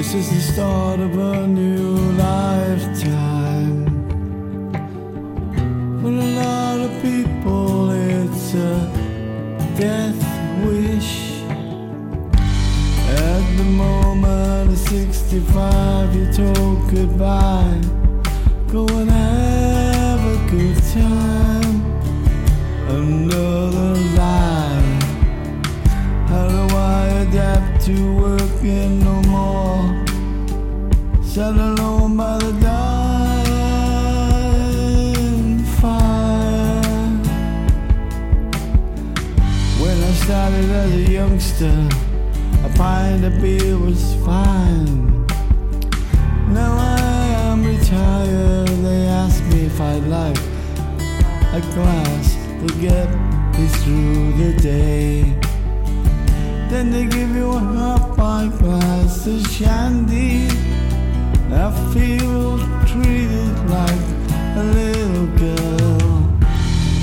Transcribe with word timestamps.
This 0.00 0.14
is 0.14 0.30
the 0.30 0.52
start 0.52 0.98
of 0.98 1.18
a 1.18 1.46
new 1.46 1.94
lifetime. 2.12 3.84
For 6.00 6.08
a 6.08 6.28
lot 6.40 6.80
of 6.80 7.02
people, 7.02 7.90
it's 7.90 8.54
a 8.54 8.88
death 9.76 10.22
wish. 10.64 11.42
At 13.10 13.44
the 13.58 13.64
moment 13.64 14.72
of 14.72 14.78
65, 14.78 16.16
you 16.16 16.32
told 16.32 16.90
goodbye. 16.90 17.78
Go 18.72 18.88
and 18.88 19.10
have 19.10 20.20
a 20.24 20.50
good 20.50 20.82
time. 20.94 21.84
Another 22.88 24.00
lie. 24.16 24.98
How 26.26 26.48
do 26.48 26.74
I 26.74 27.06
adapt 27.28 27.84
to 27.84 28.19
Sat 31.30 31.54
alone 31.54 32.16
by 32.16 32.38
the 32.38 32.52
dying 32.60 33.22
fire. 35.78 36.82
When 39.78 39.96
I 40.02 40.12
started 40.24 40.70
as 40.70 40.92
a 40.92 41.12
youngster, 41.12 41.88
a 42.64 42.68
pint 42.76 43.24
of 43.24 43.40
beer 43.40 43.78
was 43.78 44.02
fine. 44.26 45.24
Now 46.52 46.72
I 46.76 47.28
am 47.46 47.64
retired. 47.64 48.66
They 48.66 49.06
ask 49.06 49.40
me 49.52 49.66
if 49.66 49.80
I'd 49.80 50.08
like 50.08 50.40
a 51.54 51.60
glass 51.74 52.34
to 52.60 52.66
get 52.80 53.08
me 53.56 53.68
through 53.78 54.32
the 54.32 54.52
day. 54.60 55.38
Then 56.70 56.90
they 56.90 57.06
give 57.06 57.30
you 57.36 57.52
a 57.52 57.60
half 57.60 58.16
pint 58.16 58.58
glass 58.58 59.28
of 59.28 59.46
shandy. 59.46 60.79
I 61.52 61.70
feel 61.92 62.58
treated 62.86 63.70
like 63.70 64.04
a 64.56 64.62
little 64.62 65.26
girl. 65.36 66.30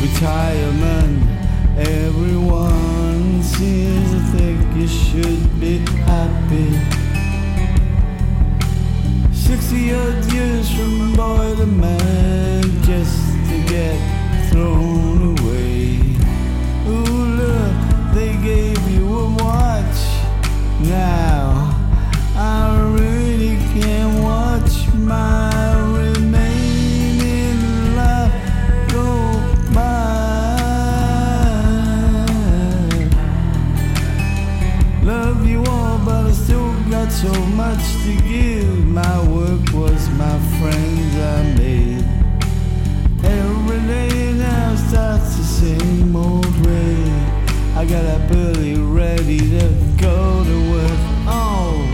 Retirement, 0.00 1.28
everyone 1.76 2.69
so 37.08 37.32
much 37.56 37.82
to 38.04 38.14
give. 38.28 38.86
My 38.86 39.18
work 39.28 39.72
was 39.72 40.10
my 40.10 40.38
friends 40.58 41.16
I 41.16 41.54
made. 41.56 42.04
Every 43.24 43.80
day 43.86 44.32
now 44.32 44.74
starts 44.76 45.36
the 45.36 45.44
same 45.44 46.14
old 46.14 46.66
way. 46.66 46.96
I 47.74 47.86
got 47.86 48.04
up 48.04 48.30
early, 48.32 48.74
ready 48.74 49.38
to 49.38 49.68
go 49.98 50.44
to 50.44 50.70
work. 50.72 51.00
Oh, 51.26 51.86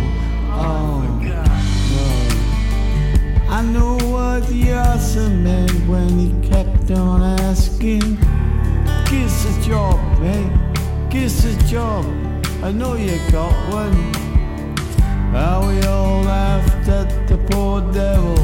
oh, 0.51 1.05
no. 1.23 1.45
I 3.49 3.63
know 3.63 3.99
what 4.11 4.43
Yosser 4.45 5.31
meant 5.31 5.87
when 5.87 6.19
he 6.19 6.49
kept 6.49 6.91
on 6.91 7.23
asking. 7.41 8.19
Kiss 9.07 9.45
a 9.45 9.63
job, 9.63 10.01
mate. 10.21 10.53
Kiss 11.11 11.45
a 11.45 11.55
job. 11.69 12.05
I 12.65 12.73
know 12.73 12.95
you 12.95 13.19
got 13.31 13.55
one. 13.73 14.36
How 15.37 15.69
we 15.69 15.77
all 15.83 16.23
laughed 16.23 16.89
at 16.89 17.29
the 17.29 17.37
poor 17.51 17.83
devil. 17.93 18.37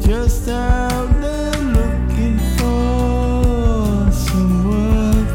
Just 0.00 0.48
out 0.48 1.10
there 1.20 1.52
looking 1.76 2.38
for 2.56 4.10
some 4.10 4.70
work. 4.70 5.28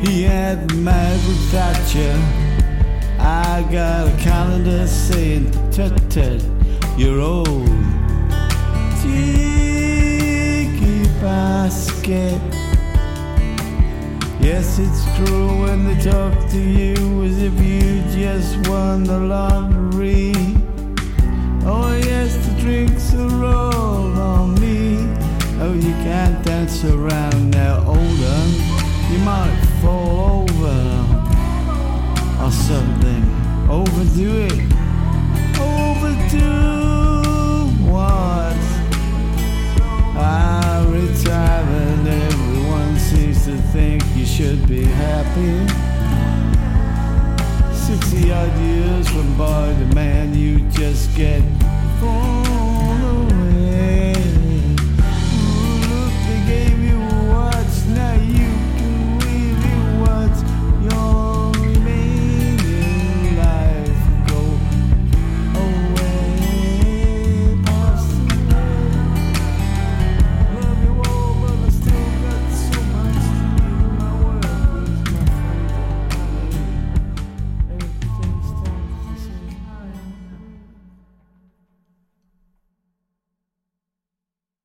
He 0.00 0.22
had 0.22 0.74
Margaret 0.76 1.42
Thatcher. 1.52 2.18
I 3.18 3.62
got 3.70 4.08
a 4.08 4.16
calendar 4.22 4.86
saying, 4.86 5.50
tut 5.70 5.92
tut, 6.10 6.42
you're 6.96 7.20
old. 7.20 7.68
Cheeky 9.02 11.04
basket. 11.20 12.40
Yes, 14.46 14.78
it's 14.78 15.04
true 15.16 15.62
when 15.62 15.84
they 15.84 16.00
talk 16.00 16.48
to 16.50 16.60
you 16.60 17.24
as 17.24 17.42
if 17.42 17.52
you 17.60 18.00
just 18.16 18.54
won 18.68 19.02
the 19.02 19.18
lottery. 19.18 20.34
Oh, 21.66 21.92
yes, 22.00 22.36
the 22.46 22.54
drinks 22.60 23.12
are 23.14 23.44
all 23.44 24.16
on 24.16 24.54
me. 24.60 24.98
Oh, 25.60 25.74
you 25.74 25.92
can't 26.06 26.44
dance 26.44 26.84
around 26.84 27.50
now, 27.50 27.78
older. 27.88 28.40
You 29.10 29.18
might 29.26 29.58
fall 29.82 30.46
over 30.46 30.78
or 32.40 32.52
something. 32.52 33.24
Overdo 33.68 34.35
should 44.36 44.68
be 44.68 44.84
happy. 44.84 45.66
60 47.74 48.32
odd 48.32 48.58
years 48.58 49.08
from 49.08 49.34
boy 49.38 49.74
to 49.78 49.94
man, 49.94 50.34
you 50.34 50.58
just 50.72 51.16
get 51.16 51.40
born. 52.00 52.45